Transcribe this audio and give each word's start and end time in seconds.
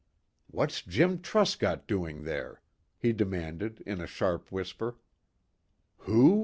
"What's 0.47 0.81
Jim 0.81 1.19
Truscott 1.19 1.85
doing 1.85 2.23
there?" 2.23 2.63
he 2.97 3.13
demanded 3.13 3.83
in 3.85 4.01
a 4.01 4.07
sharp 4.07 4.51
whisper. 4.51 4.95
"Who? 5.97 6.39